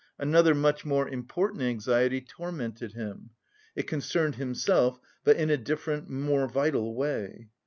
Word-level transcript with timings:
Another, 0.17 0.55
much 0.55 0.83
more 0.83 1.07
important 1.07 1.61
anxiety 1.61 2.21
tormented 2.21 2.93
him 2.93 3.29
it 3.75 3.85
concerned 3.87 4.33
himself, 4.33 4.99
but 5.23 5.37
in 5.37 5.51
a 5.51 5.57
different, 5.57 6.09
more 6.09 6.47
vital 6.47 6.95
way. 6.95 7.49